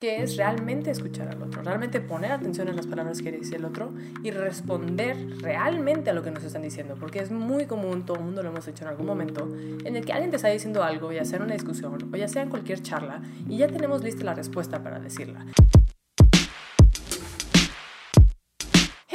Que 0.00 0.22
es 0.22 0.36
realmente 0.36 0.92
escuchar 0.92 1.28
al 1.28 1.42
otro, 1.42 1.60
realmente 1.62 2.00
poner 2.00 2.30
atención 2.30 2.68
en 2.68 2.76
las 2.76 2.86
palabras 2.86 3.20
que 3.20 3.32
dice 3.32 3.56
el 3.56 3.64
otro 3.64 3.92
y 4.22 4.30
responder 4.30 5.16
realmente 5.40 6.10
a 6.10 6.12
lo 6.12 6.22
que 6.22 6.30
nos 6.30 6.44
están 6.44 6.62
diciendo, 6.62 6.94
porque 7.00 7.18
es 7.18 7.32
muy 7.32 7.66
común, 7.66 8.06
todo 8.06 8.18
el 8.18 8.22
mundo 8.22 8.44
lo 8.44 8.50
hemos 8.50 8.68
hecho 8.68 8.84
en 8.84 8.90
algún 8.90 9.06
momento, 9.06 9.48
en 9.84 9.96
el 9.96 10.04
que 10.04 10.12
alguien 10.12 10.30
te 10.30 10.36
está 10.36 10.48
diciendo 10.48 10.84
algo, 10.84 11.10
ya 11.10 11.24
sea 11.24 11.38
en 11.38 11.44
una 11.46 11.54
discusión 11.54 11.98
o 12.12 12.16
ya 12.16 12.28
sea 12.28 12.42
en 12.42 12.48
cualquier 12.48 12.80
charla, 12.80 13.22
y 13.48 13.56
ya 13.56 13.66
tenemos 13.66 14.04
lista 14.04 14.22
la 14.22 14.34
respuesta 14.34 14.84
para 14.84 15.00
decirla. 15.00 15.44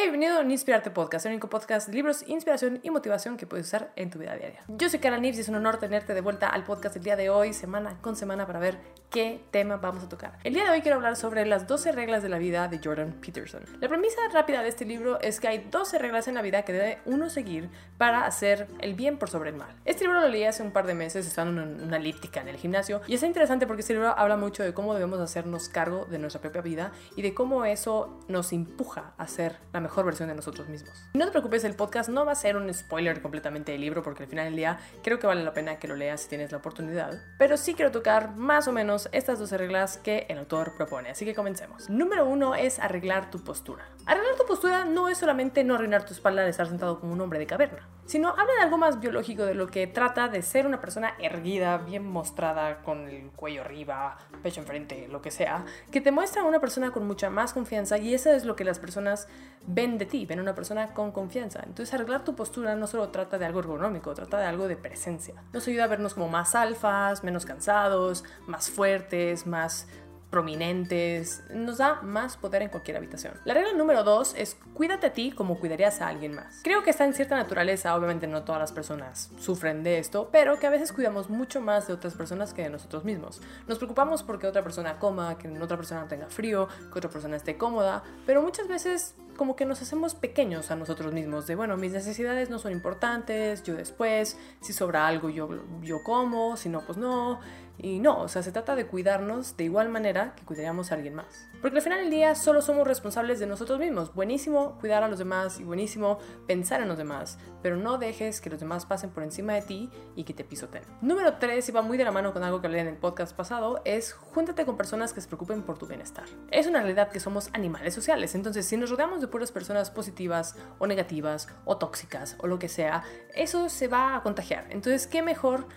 Hey, 0.03 0.09
bienvenido 0.09 0.37
a 0.37 0.43
Inspirarte 0.43 0.91
Podcast, 0.91 1.25
el 1.27 1.31
único 1.31 1.49
podcast 1.49 1.87
de 1.87 1.93
libros, 1.93 2.25
inspiración 2.27 2.81
y 2.83 2.89
motivación 2.89 3.37
que 3.37 3.47
puedes 3.47 3.67
usar 3.67 3.93
en 3.95 4.09
tu 4.09 4.19
vida 4.19 4.35
diaria. 4.35 4.61
Yo 4.67 4.89
soy 4.89 4.99
Kara 4.99 5.17
Nips 5.17 5.37
y 5.37 5.41
es 5.41 5.47
un 5.47 5.55
honor 5.55 5.77
tenerte 5.77 6.13
de 6.13 6.19
vuelta 6.19 6.49
al 6.49 6.65
podcast 6.65 6.97
el 6.97 7.03
día 7.03 7.15
de 7.15 7.29
hoy, 7.29 7.53
semana 7.53 7.95
con 8.01 8.17
semana, 8.17 8.45
para 8.45 8.59
ver 8.59 8.79
qué 9.09 9.41
tema 9.51 9.77
vamos 9.77 10.03
a 10.03 10.09
tocar. 10.09 10.39
El 10.43 10.55
día 10.55 10.65
de 10.65 10.71
hoy 10.71 10.81
quiero 10.81 10.97
hablar 10.97 11.15
sobre 11.15 11.45
las 11.45 11.67
12 11.67 11.93
reglas 11.93 12.21
de 12.21 12.27
la 12.27 12.37
vida 12.37 12.67
de 12.67 12.81
Jordan 12.83 13.13
Peterson. 13.13 13.63
La 13.79 13.87
premisa 13.87 14.17
rápida 14.33 14.61
de 14.61 14.67
este 14.67 14.83
libro 14.83 15.21
es 15.21 15.39
que 15.39 15.47
hay 15.47 15.69
12 15.71 15.97
reglas 15.99 16.27
en 16.27 16.33
la 16.33 16.41
vida 16.41 16.63
que 16.63 16.73
debe 16.73 16.99
uno 17.05 17.29
seguir 17.29 17.69
para 17.97 18.25
hacer 18.25 18.67
el 18.81 18.95
bien 18.95 19.17
por 19.17 19.29
sobre 19.29 19.51
el 19.51 19.55
mal. 19.55 19.73
Este 19.85 20.03
libro 20.03 20.19
lo 20.19 20.27
leí 20.27 20.43
hace 20.43 20.63
un 20.63 20.71
par 20.71 20.85
de 20.85 20.95
meses, 20.95 21.25
estando 21.25 21.61
en 21.61 21.81
una 21.81 21.95
elíptica 21.95 22.41
en 22.41 22.49
el 22.49 22.57
gimnasio, 22.57 22.99
y 23.07 23.13
es 23.13 23.23
interesante 23.23 23.67
porque 23.67 23.81
este 23.81 23.93
libro 23.93 24.09
habla 24.17 24.35
mucho 24.35 24.63
de 24.63 24.73
cómo 24.73 24.95
debemos 24.95 25.21
hacernos 25.21 25.69
cargo 25.69 26.05
de 26.05 26.19
nuestra 26.19 26.41
propia 26.41 26.61
vida 26.61 26.91
y 27.15 27.21
de 27.21 27.33
cómo 27.33 27.63
eso 27.63 28.19
nos 28.27 28.51
empuja 28.51 29.13
a 29.17 29.27
ser 29.27 29.59
la 29.71 29.79
mejor 29.79 29.92
versión 30.01 30.29
de 30.29 30.35
nosotros 30.35 30.67
mismos. 30.67 31.07
No 31.13 31.25
te 31.25 31.31
preocupes, 31.31 31.63
el 31.63 31.75
podcast 31.75 32.09
no 32.09 32.25
va 32.25 32.31
a 32.31 32.35
ser 32.35 32.57
un 32.57 32.73
spoiler 32.73 33.21
completamente 33.21 33.73
del 33.73 33.81
libro 33.81 34.01
porque 34.01 34.23
al 34.23 34.29
final 34.29 34.45
del 34.45 34.55
día 34.55 34.79
creo 35.03 35.19
que 35.19 35.27
vale 35.27 35.43
la 35.43 35.53
pena 35.53 35.77
que 35.77 35.87
lo 35.87 35.95
leas 35.95 36.21
si 36.21 36.29
tienes 36.29 36.51
la 36.51 36.57
oportunidad, 36.57 37.21
pero 37.37 37.57
sí 37.57 37.75
quiero 37.75 37.91
tocar 37.91 38.35
más 38.35 38.67
o 38.67 38.71
menos 38.71 39.09
estas 39.11 39.37
12 39.37 39.57
reglas 39.57 39.97
que 39.97 40.25
el 40.29 40.39
autor 40.39 40.73
propone. 40.75 41.09
Así 41.09 41.25
que 41.25 41.35
comencemos. 41.35 41.89
Número 41.89 42.25
uno 42.25 42.55
es 42.55 42.79
arreglar 42.79 43.29
tu 43.29 43.43
postura. 43.43 43.85
Arreglar 44.05 44.35
tu 44.35 44.45
postura 44.45 44.85
no 44.85 45.09
es 45.09 45.17
solamente 45.17 45.63
no 45.63 45.75
arruinar 45.75 46.05
tu 46.05 46.13
espalda 46.13 46.43
de 46.43 46.49
estar 46.49 46.67
sentado 46.67 46.99
como 46.99 47.13
un 47.13 47.21
hombre 47.21 47.39
de 47.39 47.45
caverna, 47.45 47.87
sino 48.05 48.29
habla 48.29 48.53
de 48.57 48.61
algo 48.63 48.77
más 48.77 48.99
biológico 48.99 49.45
de 49.45 49.53
lo 49.53 49.67
que 49.67 49.87
trata 49.87 50.27
de 50.27 50.41
ser 50.41 50.65
una 50.65 50.81
persona 50.81 51.15
erguida, 51.19 51.77
bien 51.77 52.05
mostrada, 52.07 52.81
con 52.83 53.07
el 53.07 53.31
cuello 53.31 53.61
arriba, 53.61 54.17
pecho 54.41 54.61
enfrente, 54.61 55.07
lo 55.07 55.21
que 55.21 55.31
sea, 55.31 55.65
que 55.91 56.01
te 56.01 56.11
muestra 56.11 56.41
a 56.41 56.45
una 56.45 56.59
persona 56.59 56.91
con 56.91 57.07
mucha 57.07 57.29
más 57.29 57.53
confianza 57.53 57.97
y 57.97 58.13
eso 58.13 58.31
es 58.31 58.45
lo 58.45 58.55
que 58.55 58.63
las 58.63 58.79
personas 58.79 59.27
ven 59.65 59.97
de 59.97 60.05
ti, 60.05 60.25
ven 60.25 60.39
a 60.39 60.41
una 60.41 60.55
persona 60.55 60.93
con 60.93 61.11
confianza. 61.11 61.61
Entonces 61.65 61.93
arreglar 61.93 62.23
tu 62.23 62.35
postura 62.35 62.75
no 62.75 62.87
solo 62.87 63.09
trata 63.09 63.37
de 63.37 63.45
algo 63.45 63.59
ergonómico, 63.59 64.13
trata 64.13 64.39
de 64.39 64.45
algo 64.45 64.67
de 64.67 64.75
presencia. 64.75 65.35
Nos 65.53 65.67
ayuda 65.67 65.85
a 65.85 65.87
vernos 65.87 66.13
como 66.13 66.27
más 66.27 66.55
alfas, 66.55 67.23
menos 67.23 67.45
cansados, 67.45 68.23
más 68.47 68.69
fuertes, 68.69 69.47
más 69.47 69.87
prominentes, 70.33 71.43
nos 71.53 71.77
da 71.77 72.01
más 72.01 72.37
poder 72.37 72.63
en 72.63 72.69
cualquier 72.69 72.97
habitación. 72.97 73.35
La 73.45 73.53
regla 73.53 73.71
número 73.73 74.03
dos 74.03 74.33
es 74.35 74.57
cuídate 74.73 75.05
a 75.05 75.13
ti 75.13 75.31
como 75.31 75.59
cuidarías 75.59 76.01
a 76.01 76.07
alguien 76.07 76.33
más. 76.33 76.61
Creo 76.63 76.81
que 76.81 76.89
está 76.89 77.05
en 77.05 77.13
cierta 77.13 77.35
naturaleza, 77.35 77.95
obviamente 77.95 78.25
no 78.25 78.41
todas 78.41 78.59
las 78.59 78.71
personas 78.71 79.29
sufren 79.37 79.83
de 79.83 79.99
esto, 79.99 80.29
pero 80.31 80.57
que 80.57 80.65
a 80.65 80.71
veces 80.71 80.91
cuidamos 80.91 81.29
mucho 81.29 81.61
más 81.61 81.85
de 81.85 81.93
otras 81.93 82.15
personas 82.15 82.51
que 82.51 82.63
de 82.63 82.71
nosotros 82.71 83.05
mismos. 83.05 83.43
Nos 83.67 83.77
preocupamos 83.77 84.23
porque 84.23 84.47
otra 84.47 84.63
persona 84.63 84.97
coma, 84.97 85.37
que 85.37 85.47
otra 85.61 85.77
persona 85.77 86.07
tenga 86.07 86.25
frío, 86.25 86.67
que 86.91 86.97
otra 86.97 87.11
persona 87.11 87.35
esté 87.35 87.55
cómoda, 87.55 88.01
pero 88.25 88.41
muchas 88.41 88.67
veces 88.67 89.13
como 89.37 89.55
que 89.55 89.65
nos 89.65 89.81
hacemos 89.81 90.15
pequeños 90.15 90.71
a 90.71 90.75
nosotros 90.75 91.13
mismos, 91.13 91.47
de 91.47 91.55
bueno, 91.55 91.77
mis 91.77 91.91
necesidades 91.91 92.49
no 92.49 92.59
son 92.59 92.71
importantes, 92.71 93.63
yo 93.63 93.75
después, 93.75 94.37
si 94.61 94.73
sobra 94.73 95.07
algo 95.07 95.29
yo, 95.29 95.49
yo 95.81 96.03
como, 96.03 96.57
si 96.57 96.69
no, 96.69 96.81
pues 96.81 96.97
no. 96.97 97.39
Y 97.77 97.99
no, 97.99 98.21
o 98.21 98.27
sea, 98.27 98.43
se 98.43 98.51
trata 98.51 98.75
de 98.75 98.87
cuidarnos 98.87 99.57
de 99.57 99.65
igual 99.65 99.89
manera 99.89 100.35
que 100.35 100.43
cuidaríamos 100.43 100.91
a 100.91 100.95
alguien 100.95 101.15
más. 101.15 101.47
Porque 101.61 101.77
al 101.77 101.83
final 101.83 101.99
del 102.01 102.11
día 102.11 102.35
solo 102.35 102.61
somos 102.61 102.87
responsables 102.87 103.39
de 103.39 103.47
nosotros 103.47 103.79
mismos. 103.79 104.13
Buenísimo 104.13 104.77
cuidar 104.79 105.03
a 105.03 105.07
los 105.07 105.19
demás 105.19 105.59
y 105.59 105.63
buenísimo 105.63 106.19
pensar 106.45 106.81
en 106.81 106.87
los 106.87 106.97
demás, 106.97 107.39
pero 107.61 107.77
no 107.77 107.97
dejes 107.97 108.41
que 108.41 108.49
los 108.49 108.59
demás 108.59 108.85
pasen 108.85 109.09
por 109.09 109.23
encima 109.23 109.53
de 109.53 109.61
ti 109.61 109.89
y 110.15 110.23
que 110.23 110.33
te 110.33 110.43
pisoten. 110.43 110.83
Número 111.01 111.37
3, 111.37 111.67
y 111.67 111.71
va 111.71 111.81
muy 111.81 111.97
de 111.97 112.03
la 112.03 112.11
mano 112.11 112.33
con 112.33 112.43
algo 112.43 112.61
que 112.61 112.67
hablé 112.67 112.79
en 112.79 112.87
el 112.87 112.97
podcast 112.97 113.35
pasado, 113.35 113.81
es 113.85 114.13
júntate 114.13 114.65
con 114.65 114.77
personas 114.77 115.13
que 115.13 115.21
se 115.21 115.27
preocupen 115.27 115.63
por 115.63 115.77
tu 115.77 115.87
bienestar. 115.87 116.25
Es 116.51 116.67
una 116.67 116.79
realidad 116.79 117.09
que 117.09 117.19
somos 117.19 117.49
animales 117.53 117.93
sociales, 117.93 118.35
entonces 118.35 118.65
si 118.65 118.77
nos 118.77 118.89
rodeamos 118.89 119.21
de 119.21 119.27
puras 119.27 119.51
personas 119.51 119.89
positivas 119.89 120.55
o 120.79 120.87
negativas 120.87 121.47
o 121.65 121.77
tóxicas 121.77 122.35
o 122.39 122.47
lo 122.47 122.59
que 122.59 122.69
sea, 122.69 123.03
eso 123.35 123.69
se 123.69 123.87
va 123.87 124.15
a 124.15 124.21
contagiar. 124.21 124.67
Entonces, 124.69 125.07
¿qué 125.07 125.21
mejor 125.21 125.67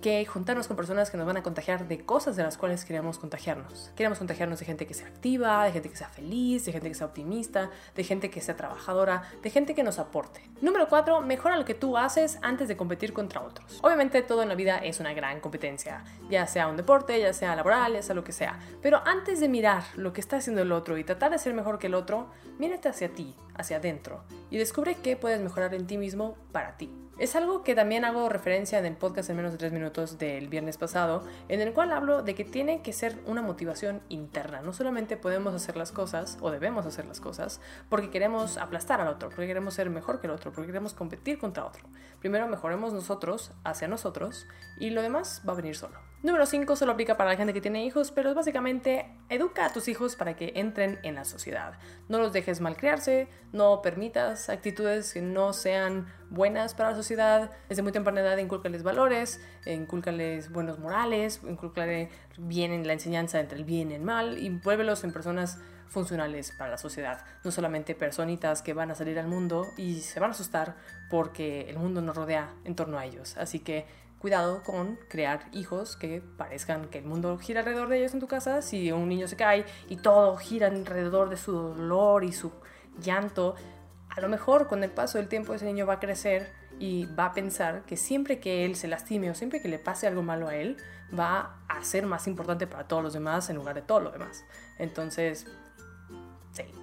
que 0.00 0.24
juntarnos 0.26 0.66
con 0.66 0.76
personas 0.76 1.10
que 1.10 1.16
nos 1.16 1.26
van 1.26 1.36
a 1.36 1.42
contagiar 1.42 1.86
de 1.86 2.00
cosas 2.04 2.36
de 2.36 2.42
las 2.42 2.56
cuales 2.56 2.84
queremos 2.84 3.18
contagiarnos. 3.18 3.90
Queremos 3.96 4.18
contagiarnos 4.18 4.58
de 4.58 4.66
gente 4.66 4.86
que 4.86 4.94
sea 4.94 5.06
activa, 5.06 5.64
de 5.64 5.72
gente 5.72 5.90
que 5.90 5.96
sea 5.96 6.08
feliz, 6.08 6.64
de 6.64 6.72
gente 6.72 6.88
que 6.88 6.94
sea 6.94 7.06
optimista, 7.06 7.70
de 7.94 8.04
gente 8.04 8.30
que 8.30 8.40
sea 8.40 8.56
trabajadora, 8.56 9.22
de 9.42 9.50
gente 9.50 9.74
que 9.74 9.82
nos 9.82 9.98
aporte. 9.98 10.42
Número 10.60 10.88
4. 10.88 11.20
Mejora 11.20 11.56
lo 11.56 11.64
que 11.64 11.74
tú 11.74 11.96
haces 11.96 12.38
antes 12.42 12.68
de 12.68 12.76
competir 12.76 13.12
contra 13.12 13.42
otros. 13.42 13.78
Obviamente 13.82 14.22
todo 14.22 14.42
en 14.42 14.48
la 14.48 14.54
vida 14.54 14.78
es 14.78 15.00
una 15.00 15.12
gran 15.12 15.40
competencia, 15.40 16.04
ya 16.30 16.46
sea 16.46 16.68
un 16.68 16.76
deporte, 16.76 17.20
ya 17.20 17.32
sea 17.32 17.54
laboral, 17.54 17.94
ya 17.94 18.02
sea 18.02 18.14
lo 18.14 18.24
que 18.24 18.32
sea. 18.32 18.58
Pero 18.82 19.02
antes 19.04 19.40
de 19.40 19.48
mirar 19.48 19.82
lo 19.96 20.12
que 20.12 20.20
está 20.20 20.36
haciendo 20.36 20.62
el 20.62 20.72
otro 20.72 20.96
y 20.98 21.04
tratar 21.04 21.30
de 21.30 21.38
ser 21.38 21.54
mejor 21.54 21.78
que 21.78 21.88
el 21.88 21.94
otro, 21.94 22.28
mírate 22.58 22.88
hacia 22.88 23.10
ti, 23.10 23.34
hacia 23.60 23.76
adentro, 23.76 24.24
y 24.50 24.58
descubre 24.58 24.96
qué 25.02 25.16
puedes 25.16 25.40
mejorar 25.40 25.74
en 25.74 25.86
ti 25.86 25.98
mismo 25.98 26.36
para 26.52 26.76
ti. 26.76 26.90
Es 27.20 27.36
algo 27.36 27.62
que 27.62 27.74
también 27.74 28.06
hago 28.06 28.30
referencia 28.30 28.78
en 28.78 28.86
el 28.86 28.96
podcast 28.96 29.28
en 29.28 29.36
menos 29.36 29.52
de 29.52 29.58
tres 29.58 29.72
minutos 29.72 30.16
del 30.16 30.48
viernes 30.48 30.78
pasado, 30.78 31.22
en 31.48 31.60
el 31.60 31.74
cual 31.74 31.92
hablo 31.92 32.22
de 32.22 32.34
que 32.34 32.46
tiene 32.46 32.80
que 32.80 32.94
ser 32.94 33.18
una 33.26 33.42
motivación 33.42 34.00
interna. 34.08 34.62
No 34.62 34.72
solamente 34.72 35.18
podemos 35.18 35.52
hacer 35.52 35.76
las 35.76 35.92
cosas 35.92 36.38
o 36.40 36.50
debemos 36.50 36.86
hacer 36.86 37.04
las 37.04 37.20
cosas 37.20 37.60
porque 37.90 38.08
queremos 38.08 38.56
aplastar 38.56 39.02
al 39.02 39.08
otro, 39.08 39.28
porque 39.28 39.46
queremos 39.46 39.74
ser 39.74 39.90
mejor 39.90 40.22
que 40.22 40.28
el 40.28 40.32
otro, 40.32 40.50
porque 40.50 40.68
queremos 40.68 40.94
competir 40.94 41.38
contra 41.38 41.66
otro. 41.66 41.84
Primero 42.20 42.48
mejoremos 42.48 42.94
nosotros 42.94 43.52
hacia 43.64 43.86
nosotros 43.86 44.46
y 44.78 44.88
lo 44.88 45.02
demás 45.02 45.42
va 45.46 45.52
a 45.52 45.56
venir 45.56 45.76
solo. 45.76 46.09
Número 46.22 46.44
5 46.44 46.76
solo 46.76 46.92
aplica 46.92 47.16
para 47.16 47.30
la 47.30 47.36
gente 47.36 47.54
que 47.54 47.62
tiene 47.62 47.82
hijos, 47.82 48.10
pero 48.10 48.28
es 48.28 48.34
básicamente 48.34 49.10
educa 49.30 49.64
a 49.64 49.72
tus 49.72 49.88
hijos 49.88 50.16
para 50.16 50.36
que 50.36 50.52
entren 50.56 50.98
en 51.02 51.14
la 51.14 51.24
sociedad. 51.24 51.78
No 52.10 52.18
los 52.18 52.34
dejes 52.34 52.60
malcriarse, 52.60 53.26
no 53.52 53.80
permitas 53.80 54.50
actitudes 54.50 55.14
que 55.14 55.22
no 55.22 55.54
sean 55.54 56.12
buenas 56.28 56.74
para 56.74 56.90
la 56.90 56.96
sociedad. 56.96 57.50
Desde 57.70 57.80
muy 57.80 57.92
temprana 57.92 58.20
edad 58.20 58.36
inculcales 58.36 58.82
valores, 58.82 59.40
inculcales 59.64 60.52
buenos 60.52 60.78
morales, 60.78 61.40
inculcale 61.42 62.10
bien 62.36 62.72
en 62.72 62.86
la 62.86 62.92
enseñanza 62.92 63.40
entre 63.40 63.56
el 63.56 63.64
bien 63.64 63.90
y 63.90 63.94
el 63.94 64.02
mal 64.02 64.36
y 64.36 64.50
vuélvelos 64.50 65.04
en 65.04 65.14
personas 65.14 65.58
funcionales 65.88 66.52
para 66.52 66.70
la 66.70 66.78
sociedad, 66.78 67.24
no 67.44 67.50
solamente 67.50 67.94
personitas 67.94 68.60
que 68.60 68.74
van 68.74 68.90
a 68.90 68.94
salir 68.94 69.18
al 69.18 69.26
mundo 69.26 69.66
y 69.78 70.00
se 70.00 70.20
van 70.20 70.30
a 70.30 70.34
asustar 70.34 70.76
porque 71.08 71.62
el 71.62 71.78
mundo 71.78 72.02
nos 72.02 72.14
rodea 72.14 72.54
en 72.64 72.76
torno 72.76 72.98
a 72.98 73.06
ellos. 73.06 73.36
Así 73.38 73.58
que 73.58 73.86
cuidado 74.20 74.62
con 74.62 74.98
crear 75.08 75.48
hijos 75.52 75.96
que 75.96 76.22
parezcan 76.36 76.88
que 76.88 76.98
el 76.98 77.06
mundo 77.06 77.38
gira 77.38 77.60
alrededor 77.60 77.88
de 77.88 77.98
ellos 77.98 78.12
en 78.12 78.20
tu 78.20 78.28
casa. 78.28 78.62
Si 78.62 78.92
un 78.92 79.08
niño 79.08 79.26
se 79.26 79.36
cae 79.36 79.64
y 79.88 79.96
todo 79.96 80.36
gira 80.36 80.68
alrededor 80.68 81.30
de 81.30 81.36
su 81.36 81.52
dolor 81.52 82.22
y 82.22 82.32
su 82.32 82.52
llanto, 83.00 83.56
a 84.10 84.20
lo 84.20 84.28
mejor 84.28 84.68
con 84.68 84.84
el 84.84 84.90
paso 84.90 85.18
del 85.18 85.28
tiempo 85.28 85.54
ese 85.54 85.64
niño 85.64 85.86
va 85.86 85.94
a 85.94 86.00
crecer 86.00 86.52
y 86.78 87.06
va 87.06 87.26
a 87.26 87.32
pensar 87.32 87.84
que 87.86 87.96
siempre 87.96 88.40
que 88.40 88.64
él 88.64 88.76
se 88.76 88.88
lastime 88.88 89.30
o 89.30 89.34
siempre 89.34 89.62
que 89.62 89.68
le 89.68 89.78
pase 89.78 90.06
algo 90.06 90.22
malo 90.22 90.48
a 90.48 90.54
él, 90.54 90.76
va 91.18 91.58
a 91.68 91.82
ser 91.82 92.06
más 92.06 92.26
importante 92.26 92.66
para 92.66 92.86
todos 92.86 93.02
los 93.02 93.12
demás 93.12 93.48
en 93.50 93.56
lugar 93.56 93.74
de 93.74 93.82
todo 93.82 94.00
lo 94.00 94.10
demás. 94.10 94.44
Entonces, 94.78 95.46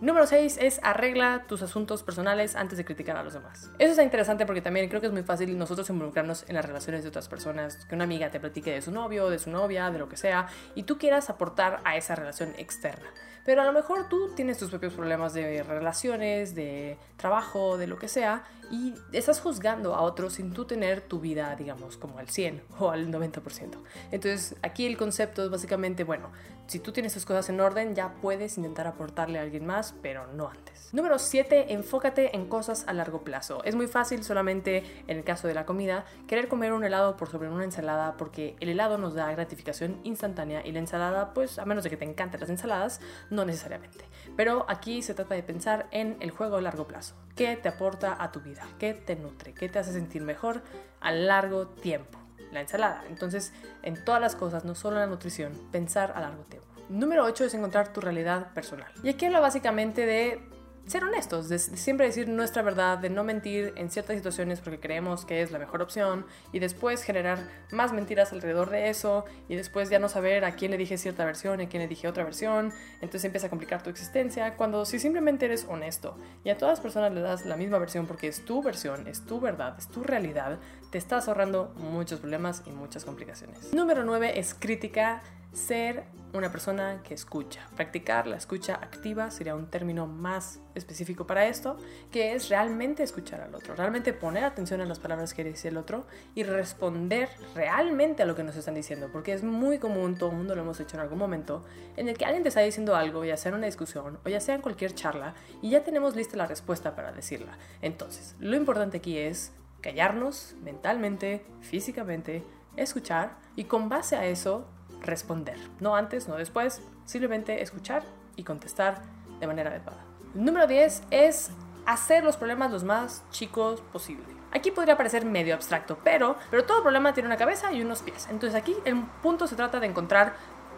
Número 0.01 0.25
6 0.25 0.59
es 0.61 0.79
arregla 0.83 1.45
tus 1.47 1.61
asuntos 1.61 2.03
personales 2.03 2.55
antes 2.55 2.77
de 2.77 2.85
criticar 2.85 3.17
a 3.17 3.23
los 3.23 3.33
demás. 3.33 3.69
Eso 3.79 3.91
está 3.91 4.03
interesante 4.03 4.45
porque 4.45 4.61
también 4.61 4.87
creo 4.89 5.01
que 5.01 5.07
es 5.07 5.13
muy 5.13 5.23
fácil 5.23 5.57
nosotros 5.57 5.89
involucrarnos 5.89 6.45
en 6.47 6.55
las 6.55 6.65
relaciones 6.65 7.03
de 7.03 7.09
otras 7.09 7.27
personas, 7.27 7.85
que 7.85 7.95
una 7.95 8.05
amiga 8.05 8.29
te 8.29 8.39
platique 8.39 8.71
de 8.71 8.81
su 8.81 8.91
novio, 8.91 9.29
de 9.29 9.39
su 9.39 9.49
novia, 9.49 9.89
de 9.89 9.99
lo 9.99 10.07
que 10.07 10.17
sea, 10.17 10.47
y 10.75 10.83
tú 10.83 10.97
quieras 10.97 11.29
aportar 11.29 11.81
a 11.83 11.97
esa 11.97 12.15
relación 12.15 12.53
externa. 12.57 13.07
Pero 13.47 13.61
a 13.61 13.65
lo 13.65 13.71
mejor 13.71 14.09
tú 14.09 14.31
tienes 14.35 14.57
tus 14.57 14.69
propios 14.69 14.93
problemas 14.93 15.33
de 15.33 15.63
relaciones, 15.63 16.53
de 16.53 16.97
trabajo, 17.15 17.77
de 17.77 17.87
lo 17.87 17.97
que 17.97 18.09
sea, 18.09 18.43
y 18.69 18.93
estás 19.13 19.39
juzgando 19.39 19.95
a 19.95 20.01
otros 20.01 20.33
sin 20.33 20.51
tú 20.51 20.65
tener 20.65 20.99
tu 20.99 21.21
vida, 21.21 21.55
digamos, 21.55 21.95
como 21.95 22.19
al 22.19 22.27
100 22.27 22.61
o 22.79 22.91
al 22.91 23.09
90%. 23.09 23.77
Entonces, 24.11 24.57
aquí 24.61 24.85
el 24.85 24.97
concepto 24.97 25.45
es 25.45 25.49
básicamente, 25.49 26.03
bueno, 26.03 26.29
si 26.67 26.79
tú 26.79 26.91
tienes 26.91 27.13
tus 27.13 27.25
cosas 27.25 27.47
en 27.47 27.61
orden, 27.61 27.95
ya 27.95 28.15
puedes 28.21 28.57
intentar 28.57 28.87
aportarle 28.87 29.39
a 29.39 29.43
alguien 29.43 29.65
más, 29.65 29.95
pero 30.01 30.27
no 30.27 30.49
antes. 30.49 30.93
Número 30.93 31.17
7, 31.17 31.73
enfócate 31.73 32.35
en 32.35 32.47
cosas 32.47 32.83
a 32.87 32.93
largo 32.93 33.21
plazo. 33.21 33.63
Es 33.63 33.75
muy 33.75 33.87
fácil 33.87 34.23
solamente 34.23 34.83
en 35.07 35.17
el 35.17 35.23
caso 35.23 35.47
de 35.47 35.53
la 35.53 35.65
comida 35.65 36.03
querer 36.27 36.49
comer 36.49 36.73
un 36.73 36.83
helado 36.83 37.15
por 37.15 37.29
sobre 37.29 37.49
una 37.49 37.63
ensalada 37.63 38.17
porque 38.17 38.57
el 38.59 38.67
helado 38.67 38.97
nos 38.97 39.13
da 39.13 39.31
gratificación 39.31 39.99
instantánea 40.03 40.65
y 40.65 40.73
la 40.73 40.79
ensalada, 40.79 41.33
pues 41.33 41.57
a 41.57 41.65
menos 41.65 41.85
de 41.85 41.89
que 41.89 41.97
te 41.97 42.05
encanten 42.05 42.41
las 42.41 42.49
ensaladas, 42.49 42.99
no 43.29 43.36
necesariamente. 43.45 44.05
Pero 44.35 44.65
aquí 44.67 45.01
se 45.01 45.13
trata 45.13 45.35
de 45.35 45.43
pensar 45.43 45.87
en 45.91 46.17
el 46.19 46.31
juego 46.31 46.57
a 46.57 46.61
largo 46.61 46.87
plazo. 46.87 47.15
¿Qué 47.35 47.55
te 47.55 47.69
aporta 47.69 48.21
a 48.21 48.31
tu 48.31 48.41
vida? 48.41 48.67
¿Qué 48.79 48.93
te 48.93 49.15
nutre? 49.15 49.53
¿Qué 49.53 49.69
te 49.69 49.79
hace 49.79 49.93
sentir 49.93 50.21
mejor 50.21 50.61
a 50.99 51.11
largo 51.11 51.67
tiempo? 51.67 52.19
la 52.51 52.61
ensalada. 52.61 53.03
Entonces, 53.09 53.53
en 53.83 54.03
todas 54.03 54.21
las 54.21 54.35
cosas, 54.35 54.65
no 54.65 54.75
solo 54.75 54.97
en 54.97 55.01
la 55.01 55.07
nutrición, 55.07 55.53
pensar 55.71 56.13
a 56.15 56.21
largo 56.21 56.43
tiempo. 56.43 56.67
Número 56.89 57.25
8 57.25 57.45
es 57.45 57.53
encontrar 57.53 57.91
tu 57.91 57.99
realidad 57.99 58.53
personal. 58.53 58.91
Y 59.03 59.09
aquí 59.09 59.25
habla 59.25 59.39
básicamente 59.39 60.05
de 60.05 60.41
ser 60.87 61.03
honestos, 61.03 61.49
de, 61.49 61.59
siempre 61.59 62.05
decir 62.05 62.29
nuestra 62.29 62.61
verdad, 62.61 62.97
de 62.97 63.09
no 63.09 63.23
mentir 63.23 63.73
en 63.75 63.91
ciertas 63.91 64.15
situaciones 64.15 64.61
porque 64.61 64.79
creemos 64.79 65.25
que 65.25 65.41
es 65.41 65.51
la 65.51 65.59
mejor 65.59 65.81
opción 65.81 66.25
y 66.53 66.59
después 66.59 67.03
generar 67.03 67.39
más 67.71 67.93
mentiras 67.93 68.31
alrededor 68.31 68.69
de 68.69 68.89
eso 68.89 69.25
y 69.49 69.55
después 69.55 69.89
ya 69.89 69.99
no 69.99 70.09
saber 70.09 70.45
a 70.45 70.55
quién 70.55 70.71
le 70.71 70.77
dije 70.77 70.97
cierta 70.97 71.25
versión 71.25 71.59
y 71.59 71.65
a 71.65 71.69
quién 71.69 71.81
le 71.81 71.87
dije 71.87 72.07
otra 72.07 72.23
versión, 72.23 72.71
entonces 72.95 73.25
empieza 73.25 73.47
a 73.47 73.49
complicar 73.49 73.83
tu 73.83 73.89
existencia 73.89 74.55
cuando 74.55 74.85
si 74.85 74.97
simplemente 74.99 75.45
eres 75.45 75.65
honesto 75.69 76.17
y 76.43 76.49
a 76.49 76.57
todas 76.57 76.73
las 76.73 76.79
personas 76.79 77.13
le 77.13 77.21
das 77.21 77.45
la 77.45 77.57
misma 77.57 77.77
versión 77.79 78.07
porque 78.07 78.27
es 78.27 78.45
tu 78.45 78.63
versión, 78.63 79.07
es 79.07 79.25
tu 79.25 79.41
verdad, 79.41 79.75
es 79.77 79.87
tu 79.87 80.03
realidad, 80.03 80.59
te 80.89 80.97
estás 80.97 81.27
ahorrando 81.27 81.73
muchos 81.75 82.21
problemas 82.21 82.63
y 82.65 82.71
muchas 82.71 83.03
complicaciones. 83.03 83.73
Número 83.73 84.05
9 84.05 84.39
es 84.39 84.53
crítica 84.53 85.21
ser 85.57 86.05
una 86.33 86.51
persona 86.51 87.01
que 87.03 87.13
escucha. 87.13 87.67
Practicar 87.75 88.27
la 88.27 88.37
escucha 88.37 88.75
activa 88.75 89.31
sería 89.31 89.55
un 89.55 89.67
término 89.67 90.05
más 90.05 90.59
específico 90.75 91.25
para 91.25 91.47
esto, 91.47 91.77
que 92.11 92.33
es 92.33 92.49
realmente 92.49 93.01
escuchar 93.01 93.41
al 93.41 93.55
otro, 93.55 93.75
realmente 93.75 94.13
poner 94.13 94.43
atención 94.43 94.81
a 94.81 94.85
las 94.85 94.99
palabras 94.99 95.33
que 95.33 95.43
dice 95.43 95.69
el 95.69 95.77
otro 95.77 96.05
y 96.35 96.43
responder 96.43 97.29
realmente 97.55 98.23
a 98.23 98.25
lo 98.25 98.35
que 98.35 98.43
nos 98.43 98.55
están 98.55 98.75
diciendo, 98.75 99.09
porque 99.11 99.33
es 99.33 99.43
muy 99.43 99.79
común, 99.79 100.15
todo 100.15 100.29
el 100.29 100.37
mundo 100.37 100.53
lo 100.53 100.61
hemos 100.61 100.79
hecho 100.79 100.97
en 100.97 101.01
algún 101.01 101.17
momento, 101.17 101.65
en 101.95 102.07
el 102.07 102.17
que 102.17 102.25
alguien 102.25 102.43
te 102.43 102.49
está 102.49 102.61
diciendo 102.61 102.95
algo, 102.95 103.25
ya 103.25 103.37
sea 103.37 103.49
en 103.49 103.55
una 103.55 103.65
discusión 103.65 104.19
o 104.23 104.29
ya 104.29 104.39
sea 104.39 104.55
en 104.55 104.61
cualquier 104.61 104.93
charla, 104.93 105.33
y 105.61 105.71
ya 105.71 105.83
tenemos 105.83 106.15
lista 106.15 106.37
la 106.37 106.45
respuesta 106.45 106.95
para 106.95 107.11
decirla. 107.11 107.57
Entonces, 107.81 108.35
lo 108.39 108.55
importante 108.55 108.97
aquí 108.97 109.17
es 109.17 109.53
callarnos 109.81 110.55
mentalmente, 110.61 111.45
físicamente, 111.61 112.43
escuchar 112.75 113.37
y 113.55 113.63
con 113.63 113.89
base 113.89 114.15
a 114.15 114.25
eso 114.25 114.67
responder. 115.01 115.57
No 115.79 115.95
antes, 115.95 116.27
no 116.27 116.35
después, 116.35 116.81
simplemente 117.05 117.61
escuchar 117.61 118.03
y 118.35 118.43
contestar 118.43 119.01
de 119.39 119.47
manera 119.47 119.69
adecuada. 119.69 120.03
Número 120.33 120.67
10 120.67 121.03
es 121.11 121.51
hacer 121.85 122.23
los 122.23 122.37
problemas 122.37 122.71
los 122.71 122.83
más 122.83 123.23
chicos 123.31 123.81
posible. 123.93 124.25
Aquí 124.51 124.71
podría 124.71 124.97
parecer 124.97 125.25
medio 125.25 125.53
abstracto, 125.53 125.97
pero, 126.03 126.37
pero 126.49 126.65
todo 126.65 126.81
problema 126.81 127.13
tiene 127.13 127.27
una 127.27 127.37
cabeza 127.37 127.71
y 127.73 127.81
unos 127.81 128.01
pies. 128.01 128.27
Entonces 128.29 128.55
aquí 128.59 128.75
el 128.85 129.01
punto 129.21 129.47
se 129.47 129.55
trata 129.55 129.79
de 129.79 129.87
encontrar 129.87 130.35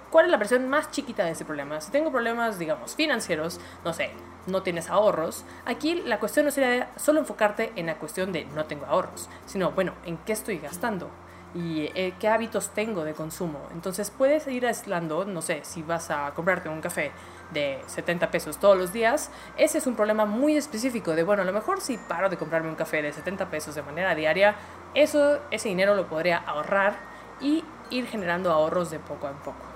cuál 0.10 0.26
es 0.26 0.32
la 0.32 0.38
versión 0.38 0.68
más 0.70 0.92
chiquita 0.92 1.24
de 1.26 1.32
ese 1.32 1.46
problema. 1.46 1.82
Si 1.82 1.92
tengo 1.92 2.12
problemas, 2.12 2.60
digamos, 2.60 2.96
financieros, 2.96 3.60
no 3.86 3.94
sé, 3.94 4.12
no 4.48 4.64
tienes 4.64 4.90
ahorros, 4.90 5.46
aquí 5.66 5.96
la 5.96 6.20
cuestión 6.20 6.46
no 6.46 6.52
sería 6.52 6.92
solo 6.96 7.20
enfocarte 7.20 7.72
en 7.76 7.88
la 7.88 7.98
cuestión 7.98 8.32
de 8.32 8.46
no 8.46 8.66
tengo 8.66 8.86
ahorros, 8.86 9.30
sino, 9.46 9.72
bueno, 9.72 9.94
¿en 10.06 10.18
qué 10.18 10.34
estoy 10.34 10.58
gastando? 10.58 11.10
Y 11.56 11.90
eh, 11.96 12.14
qué 12.20 12.28
hábitos 12.28 12.70
tengo 12.70 13.04
de 13.04 13.14
consumo. 13.14 13.68
Entonces 13.72 14.12
puedes 14.12 14.48
ir 14.48 14.66
aislando, 14.66 15.26
no 15.26 15.42
sé, 15.42 15.62
si 15.64 15.82
vas 15.82 16.12
a 16.12 16.32
comprarte 16.36 16.70
un 16.70 16.82
café 16.82 17.12
de 17.52 17.82
70 17.88 18.30
pesos 18.30 18.58
todos 18.58 18.78
los 18.78 18.94
días, 18.94 19.32
ese 19.58 19.80
es 19.80 19.88
un 19.88 19.96
problema 19.96 20.26
muy 20.26 20.56
específico 20.56 21.16
de, 21.16 21.24
bueno, 21.24 21.42
a 21.42 21.46
lo 21.46 21.54
mejor 21.54 21.82
si 21.82 21.98
paro 21.98 22.30
de 22.30 22.38
comprarme 22.38 22.70
un 22.70 22.76
café 22.76 23.02
de 23.02 23.12
70 23.12 23.50
pesos 23.50 23.74
de 23.76 23.82
manera 23.82 24.14
diaria, 24.14 24.56
eso, 24.94 25.40
ese 25.50 25.70
dinero 25.70 25.96
lo 25.96 26.08
podría 26.08 26.38
ahorrar 26.38 26.98
y 27.42 27.64
ir 27.90 28.06
generando 28.06 28.52
ahorros 28.52 28.92
de 28.92 29.00
poco 29.00 29.28
en 29.28 29.38
poco 29.38 29.69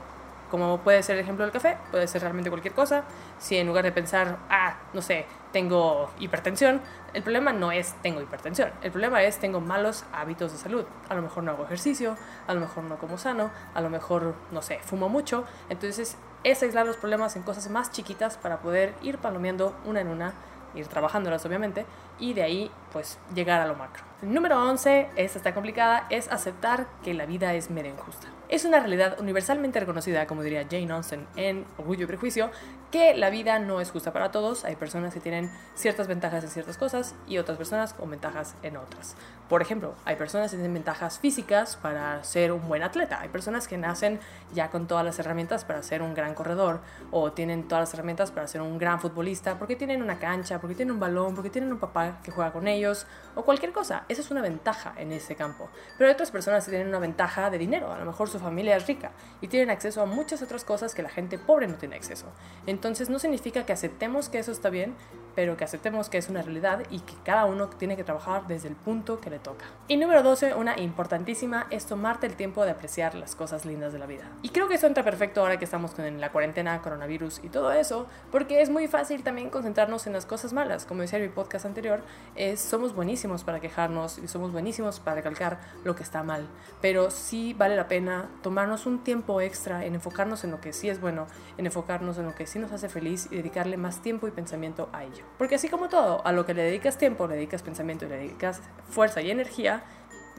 como 0.54 0.78
puede 0.82 1.02
ser 1.02 1.16
el 1.16 1.24
ejemplo 1.24 1.44
del 1.44 1.52
café, 1.52 1.80
puede 1.90 2.08
ser 2.08 2.22
realmente 2.22 2.52
cualquier 2.52 2.76
cosa. 2.76 3.06
Si 3.40 3.58
en 3.58 3.66
lugar 3.66 3.84
de 3.84 3.92
pensar, 3.92 4.38
ah, 4.52 4.76
no 4.94 5.02
sé, 5.02 5.26
tengo 5.52 6.12
hipertensión, 6.20 6.80
el 7.16 7.24
problema 7.24 7.52
no 7.52 7.72
es 7.72 7.96
tengo 8.04 8.22
hipertensión, 8.22 8.70
el 8.84 8.92
problema 8.92 9.24
es 9.24 9.40
tengo 9.40 9.62
malos 9.62 10.06
hábitos 10.14 10.52
de 10.52 10.60
salud. 10.60 10.86
A 11.10 11.16
lo 11.16 11.24
mejor 11.24 11.44
no 11.44 11.54
hago 11.54 11.64
ejercicio, 11.64 12.18
a 12.46 12.54
lo 12.54 12.60
mejor 12.60 12.84
no 12.84 13.00
como 13.00 13.18
sano, 13.18 13.50
a 13.74 13.82
lo 13.82 13.90
mejor, 13.90 14.36
no 14.52 14.62
sé, 14.62 14.78
fumo 14.84 15.10
mucho. 15.10 15.44
Entonces 15.70 16.18
es 16.44 16.62
aislar 16.62 16.86
los 16.86 16.98
problemas 16.98 17.36
en 17.36 17.42
cosas 17.42 17.68
más 17.72 17.92
chiquitas 17.92 18.38
para 18.38 18.60
poder 18.60 18.94
ir 19.02 19.18
palomeando 19.18 19.76
una 19.86 20.02
en 20.02 20.08
una, 20.08 20.36
ir 20.76 20.86
trabajándolas 20.86 21.44
obviamente, 21.48 21.88
y 22.20 22.34
de 22.34 22.44
ahí 22.44 22.72
pues 22.92 23.18
llegar 23.34 23.60
a 23.60 23.66
lo 23.66 23.76
macro. 23.76 24.04
Número 24.22 24.64
11, 24.70 25.10
esta 25.18 25.38
está 25.38 25.54
complicada, 25.54 26.08
es 26.10 26.32
aceptar 26.32 26.88
que 27.04 27.14
la 27.14 27.26
vida 27.26 27.54
es 27.56 27.70
medio 27.70 27.92
injusta. 27.92 28.28
Es 28.48 28.66
una 28.66 28.80
realidad 28.80 29.20
universalmente 29.20 29.80
reconocida, 29.80 30.28
como 30.28 30.44
diría 30.44 30.66
Jane 30.70 30.94
Austen 30.94 31.28
en 31.36 31.66
Orgullo 31.78 32.04
y 32.04 32.08
Prejuicio, 32.08 32.52
que 32.92 33.16
la 33.16 33.32
vida 33.32 33.58
no 33.58 33.82
es 33.82 33.90
justa 33.90 34.14
para 34.14 34.32
todos. 34.32 34.64
Hay 34.64 34.76
personas 34.76 35.14
que 35.14 35.20
tienen 35.20 35.52
ciertas 35.74 36.08
ventajas 36.08 36.44
en 36.44 36.52
ciertas 36.52 36.78
cosas 36.78 37.16
y 37.28 37.40
otras 37.40 37.58
personas 37.58 37.94
con 37.94 38.12
ventajas 38.12 38.56
en 38.62 38.78
otras. 38.78 39.16
Por 39.50 39.62
ejemplo, 39.62 39.96
hay 40.06 40.16
personas 40.16 40.52
que 40.52 40.58
tienen 40.58 40.74
ventajas 40.74 41.18
físicas 41.18 41.76
para 41.76 42.24
ser 42.24 42.52
un 42.52 42.68
buen 42.68 42.84
atleta. 42.84 43.20
Hay 43.20 43.30
personas 43.30 43.68
que 43.68 43.78
nacen 43.78 44.20
ya 44.54 44.70
con 44.70 44.88
todas 44.88 45.04
las 45.04 45.18
herramientas 45.18 45.66
para 45.66 45.82
ser 45.82 46.04
un 46.04 46.14
gran 46.14 46.36
corredor 46.36 46.82
o 47.12 47.32
tienen 47.32 47.68
todas 47.68 47.82
las 47.82 47.94
herramientas 47.96 48.32
para 48.32 48.48
ser 48.48 48.62
un 48.62 48.78
gran 48.78 49.00
futbolista 49.00 49.58
porque 49.58 49.76
tienen 49.76 50.04
una 50.04 50.20
cancha, 50.20 50.62
porque 50.62 50.76
tienen 50.76 50.94
un 50.94 51.00
balón, 51.00 51.34
porque 51.34 51.50
tienen 51.50 51.74
un 51.74 51.80
papá 51.80 52.03
que 52.24 52.32
juega 52.32 52.52
con 52.52 52.68
ellos 52.68 53.06
o 53.36 53.44
cualquier 53.44 53.72
cosa. 53.72 54.04
Esa 54.10 54.22
es 54.22 54.32
una 54.32 54.42
ventaja 54.42 54.94
en 54.98 55.12
ese 55.12 55.36
campo. 55.36 55.70
Pero 55.98 56.08
hay 56.08 56.14
otras 56.14 56.32
personas 56.32 56.66
que 56.66 56.72
tienen 56.72 56.88
una 56.88 57.00
ventaja 57.00 57.50
de 57.50 57.58
dinero. 57.58 57.92
A 57.92 57.98
lo 57.98 58.06
mejor 58.06 58.30
su 58.30 58.40
familia 58.40 58.76
es 58.76 58.88
rica 58.88 59.12
y 59.42 59.48
tienen 59.48 59.70
acceso 59.70 60.02
a 60.02 60.06
muchas 60.06 60.42
otras 60.42 60.64
cosas 60.64 60.94
que 60.94 61.04
la 61.04 61.10
gente 61.10 61.38
pobre 61.38 61.68
no 61.68 61.76
tiene 61.76 61.96
acceso. 61.96 62.28
Entonces 62.68 63.10
no 63.10 63.20
significa 63.20 63.66
que 63.66 63.74
aceptemos 63.74 64.30
que 64.30 64.40
eso 64.40 64.52
está 64.52 64.70
bien, 64.70 64.96
pero 65.36 65.58
que 65.58 65.64
aceptemos 65.64 66.10
que 66.10 66.18
es 66.18 66.30
una 66.30 66.42
realidad 66.42 66.84
y 66.90 67.00
que 67.00 67.14
cada 67.24 67.46
uno 67.46 67.68
tiene 67.70 67.96
que 67.96 68.04
trabajar 68.04 68.48
desde 68.48 68.68
el 68.68 68.76
punto 68.76 69.20
que 69.20 69.30
le 69.30 69.40
toca. 69.40 69.66
Y 69.88 69.98
número 69.98 70.24
12, 70.24 70.56
una 70.56 70.80
importantísima, 70.80 71.68
es 71.70 71.86
tomarte 71.86 72.28
el 72.28 72.36
tiempo 72.36 72.64
de 72.66 72.72
apreciar 72.72 73.16
las 73.16 73.36
cosas 73.36 73.66
lindas 73.66 73.94
de 73.94 74.00
la 74.00 74.06
vida. 74.06 74.24
Y 74.42 74.50
creo 74.50 74.68
que 74.68 74.76
eso 74.76 74.88
entra 74.88 75.04
perfecto 75.04 75.42
ahora 75.42 75.58
que 75.58 75.66
estamos 75.66 75.92
con 75.92 76.20
la 76.20 76.32
cuarentena, 76.32 76.82
coronavirus 76.82 77.42
y 77.44 77.50
todo 77.50 77.72
eso, 77.72 78.08
porque 78.32 78.62
es 78.62 78.70
muy 78.70 78.88
fácil 78.88 79.24
también 79.24 79.50
concentrarnos 79.50 80.08
en 80.08 80.14
las 80.14 80.26
cosas 80.26 80.54
malas. 80.54 80.86
Como 80.86 81.02
decía 81.02 81.20
en 81.20 81.26
mi 81.26 81.32
podcast 81.32 81.66
anterior, 81.66 82.02
es, 82.36 82.60
somos 82.62 82.96
buenísimos 82.96 83.44
para 83.44 83.60
quejarnos 83.60 84.18
y 84.18 84.28
somos 84.28 84.52
buenísimos 84.52 85.00
para 85.00 85.16
recalcar 85.18 85.60
lo 85.84 85.96
que 85.96 86.04
está 86.04 86.24
mal, 86.24 86.48
pero 86.82 87.12
sí 87.12 87.54
vale 87.54 87.76
la 87.76 87.88
pena 87.88 88.30
tomarnos 88.42 88.86
un 88.86 89.04
tiempo 89.04 89.42
extra 89.42 89.86
en 89.86 89.96
enfocarnos 89.96 90.44
en 90.44 90.52
lo 90.52 90.62
que 90.62 90.74
sí 90.74 90.90
es 90.90 91.00
bueno, 91.02 91.28
en 91.58 91.66
enfocarnos 91.66 92.18
en 92.18 92.26
lo 92.26 92.36
que 92.36 92.48
sí 92.48 92.60
nos 92.60 92.72
hace 92.72 92.90
feliz 92.90 93.28
y 93.32 93.38
dedicarle 93.38 93.78
más 93.78 94.02
tiempo 94.02 94.28
y 94.28 94.32
pensamiento 94.32 94.90
a 94.94 95.04
ello. 95.04 95.23
Porque 95.38 95.56
así 95.56 95.70
como 95.70 95.90
todo, 95.90 96.26
a 96.26 96.32
lo 96.32 96.46
que 96.46 96.54
le 96.54 96.64
dedicas 96.64 96.98
tiempo, 96.98 97.28
le 97.28 97.36
dedicas 97.36 97.64
pensamiento 97.64 98.06
le 98.08 98.18
dedicas 98.18 98.62
fuerza 98.90 99.22
y 99.22 99.32
energía, 99.32 99.84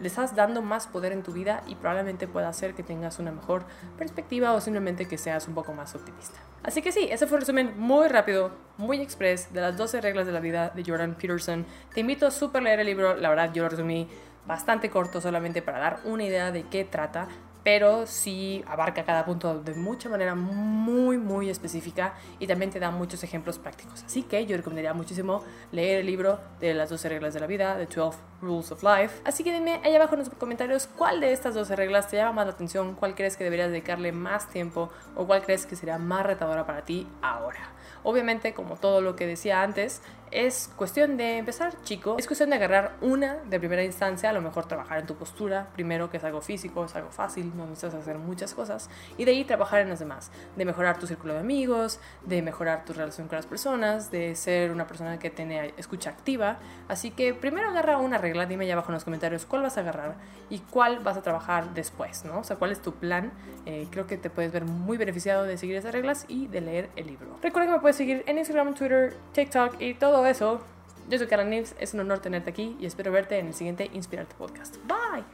le 0.01 0.09
estás 0.09 0.35
dando 0.35 0.63
más 0.63 0.87
poder 0.87 1.13
en 1.13 1.23
tu 1.23 1.33
vida 1.33 1.63
y 1.67 1.77
probablemente 1.77 2.27
pueda 2.27 2.49
hacer 2.49 2.75
que 2.75 2.83
tengas 2.83 3.19
una 3.19 3.31
mejor 3.31 3.65
perspectiva 3.97 4.53
o 4.53 4.61
simplemente 4.61 5.07
que 5.07 5.19
seas 5.19 5.47
un 5.47 5.55
poco 5.55 5.73
más 5.73 5.95
optimista. 5.95 6.39
Así 6.63 6.83
que 6.83 6.93
sí, 6.93 7.09
ese 7.11 7.27
fue 7.27 7.37
un 7.37 7.43
resumen 7.43 7.75
muy 7.77 8.09
rápido, 8.09 8.51
muy 8.77 9.01
express 9.01 9.53
de 9.53 9.61
las 9.61 9.77
12 9.77 10.01
reglas 10.01 10.27
de 10.27 10.33
la 10.33 10.41
vida 10.41 10.71
de 10.75 10.83
Jordan 10.85 11.15
Peterson. 11.15 11.67
Te 11.93 12.01
invito 12.01 12.27
a 12.27 12.31
super 12.31 12.63
leer 12.63 12.81
el 12.81 12.87
libro, 12.87 13.15
la 13.15 13.29
verdad 13.29 13.53
yo 13.53 13.63
lo 13.63 13.69
resumí 13.69 14.09
bastante 14.47 14.91
corto 14.91 15.21
solamente 15.21 15.63
para 15.63 15.79
dar 15.79 16.01
una 16.05 16.25
idea 16.25 16.51
de 16.51 16.65
qué 16.65 16.85
trata 16.85 17.29
pero 17.65 18.07
sí 18.07 18.63
abarca 18.69 19.05
cada 19.05 19.25
punto 19.25 19.61
de 19.61 19.75
mucha 19.75 20.09
manera 20.09 20.35
muy, 20.35 21.19
muy 21.19 21.49
específica 21.49 22.15
y 22.39 22.47
también 22.47 22.71
te 22.71 22.79
da 22.79 22.91
muchos 22.91 23.25
ejemplos 23.25 23.59
prácticos. 23.59 24.05
Así 24.05 24.23
que 24.23 24.45
yo 24.47 24.57
recomendaría 24.57 24.93
muchísimo 24.93 25.43
leer 25.73 26.01
el 26.01 26.07
libro 26.07 26.39
de 26.61 26.75
las 26.75 26.91
12 26.91 27.09
reglas 27.09 27.35
de 27.35 27.41
la 27.41 27.47
vida, 27.47 27.77
The 27.77 27.87
12 27.87 28.19
Rules 28.45 28.71
of 28.73 28.83
Life. 28.83 29.21
Así 29.25 29.43
que 29.43 29.53
dime 29.53 29.81
ahí 29.83 29.97
abajo 29.97 30.15
en 30.15 30.21
los 30.21 30.31
comentarios 30.31 30.87
cuál 30.87 31.21
de 31.21 31.33
estas 31.33 31.55
12 31.55 31.75
reglas 31.77 32.09
te 32.09 32.17
llama 32.17 32.33
más 32.33 32.47
la 32.47 32.53
atención, 32.53 32.95
cuál 32.95 33.15
crees 33.15 33.37
que 33.37 33.45
deberías 33.45 33.71
dedicarle 33.71 34.13
más 34.13 34.49
tiempo 34.49 34.91
o 35.17 35.27
cuál 35.27 35.43
crees 35.43 35.67
que 35.67 35.77
sería 35.77 35.99
más 35.99 36.25
retadora 36.25 36.67
para 36.67 36.85
ti 36.85 37.09
ahora. 37.23 37.71
Obviamente, 38.03 38.53
como 38.53 38.77
todo 38.77 39.01
lo 39.01 39.17
que 39.17 39.27
decía 39.27 39.63
antes, 39.63 40.03
es 40.35 40.69
cuestión 40.77 41.17
de 41.17 41.39
empezar, 41.39 41.81
chico. 41.85 42.17
Es 42.19 42.27
cuestión 42.27 42.51
de 42.51 42.57
agarrar 42.57 42.97
una 43.01 43.37
de 43.37 43.61
primera 43.61 43.85
instancia, 43.85 44.31
a 44.31 44.33
lo 44.33 44.43
mejor 44.43 44.67
trabajar 44.67 44.99
en 44.99 45.07
tu 45.07 45.15
postura, 45.15 45.69
primero 45.75 46.11
que 46.11 46.17
es 46.17 46.25
algo 46.25 46.41
físico, 46.41 46.85
es 46.85 46.95
algo 46.97 47.11
fácil, 47.11 47.57
no 47.57 47.67
necesitas 47.67 47.95
hacer 47.95 48.19
muchas 48.19 48.53
cosas, 48.53 48.91
y 49.17 49.25
de 49.25 49.31
ahí 49.31 49.45
trabajar 49.45 49.81
en 49.81 49.91
las 49.91 50.01
demás, 50.01 50.33
de 50.57 50.65
mejorar 50.65 50.99
tu 50.99 51.07
círculo 51.07 51.35
de 51.35 51.41
amigos, 51.41 52.01
de 52.25 52.43
mejorar 52.43 52.85
tu 52.85 52.93
relación 52.93 53.29
con 53.29 53.37
las 53.37 53.47
personas, 53.47 54.11
de 54.11 54.35
ser 54.35 54.73
una 54.73 54.89
persona 54.89 55.19
que 55.21 55.31
tiene 55.31 55.73
escucha 55.77 56.11
activa. 56.11 56.59
Así 56.89 57.13
que 57.13 57.33
primero 57.33 57.71
agarra 57.71 57.99
una 57.99 58.19
dime 58.47 58.67
ya 58.67 58.75
abajo 58.75 58.91
en 58.91 58.95
los 58.95 59.05
comentarios 59.05 59.47
cuál 59.47 59.63
vas 59.63 59.77
a 59.79 59.81
agarrar 59.81 60.17
y 60.51 60.59
cuál 60.59 60.99
vas 60.99 61.17
a 61.17 61.23
trabajar 61.23 61.73
después, 61.75 62.25
¿no? 62.25 62.41
O 62.41 62.45
sea, 62.45 62.57
cuál 62.57 62.73
es 62.73 62.83
tu 62.83 62.95
plan. 62.95 63.33
Eh, 63.67 63.87
creo 63.91 64.07
que 64.07 64.17
te 64.17 64.31
puedes 64.31 64.53
ver 64.53 64.65
muy 64.65 64.97
beneficiado 64.97 65.45
de 65.45 65.57
seguir 65.57 65.77
esas 65.77 65.93
reglas 65.93 66.27
y 66.29 66.47
de 66.49 66.61
leer 66.61 66.91
el 66.97 67.07
libro. 67.07 67.39
Recuerda 67.43 67.69
que 67.69 67.73
me 67.75 67.81
puedes 67.81 67.97
seguir 67.97 68.25
en 68.27 68.39
Instagram, 68.39 68.75
Twitter, 68.75 69.17
TikTok 69.33 69.81
y 69.81 69.95
todo 69.95 70.27
eso. 70.27 70.61
Yo 71.09 71.19
soy 71.19 71.27
Karen 71.27 71.51
Nives, 71.51 71.75
es 71.79 71.95
un 71.95 72.01
honor 72.01 72.21
tenerte 72.21 72.51
aquí 72.51 72.77
y 72.81 72.87
espero 72.87 73.13
verte 73.13 73.39
en 73.39 73.49
el 73.49 73.55
siguiente 73.55 73.91
Inspirarte 73.93 74.35
Podcast. 74.37 74.77
Bye. 74.87 75.25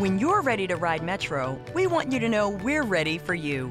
When 0.00 0.18
you're 0.18 0.40
ready 0.40 0.66
to 0.66 0.76
ride 0.76 1.02
Metro, 1.02 1.58
we 1.74 1.86
want 1.86 2.10
you 2.10 2.18
to 2.20 2.28
know 2.30 2.48
we're 2.48 2.84
ready 2.84 3.18
for 3.18 3.34
you. 3.34 3.70